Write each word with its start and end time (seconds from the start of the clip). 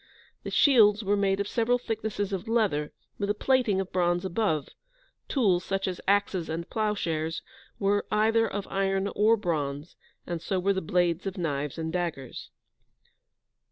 The 0.41 0.49
shields 0.49 1.03
were 1.03 1.15
made 1.15 1.39
of 1.39 1.47
several 1.47 1.77
thicknesses 1.77 2.33
of 2.33 2.47
leather, 2.47 2.91
with 3.19 3.29
a 3.29 3.35
plating 3.35 3.79
of 3.79 3.91
bronze 3.91 4.25
above; 4.25 4.69
tools, 5.27 5.63
such 5.63 5.87
as 5.87 6.01
axes 6.07 6.49
and 6.49 6.67
ploughshares, 6.67 7.43
were 7.77 8.07
either 8.11 8.47
of 8.47 8.65
iron 8.71 9.09
or 9.09 9.37
bronze; 9.37 9.95
and 10.25 10.41
so 10.41 10.59
were 10.59 10.73
the 10.73 10.81
blades 10.81 11.27
of 11.27 11.37
knives 11.37 11.77
and 11.77 11.93
daggers. 11.93 12.49